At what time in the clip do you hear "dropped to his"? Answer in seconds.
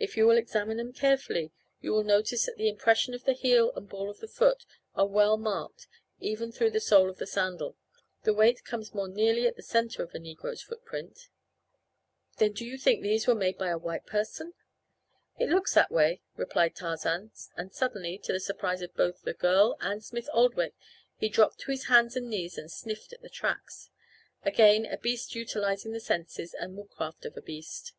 21.28-21.86